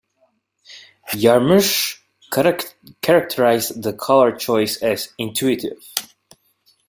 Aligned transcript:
Jarmusch 1.11 1.99
characterized 2.31 3.83
the 3.83 3.93
color 3.93 4.35
choice 4.35 4.77
as 4.81 5.13
"intuitive". 5.19 5.77